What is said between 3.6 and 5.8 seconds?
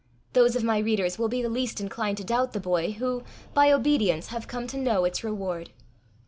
obedience, have come to know its reward.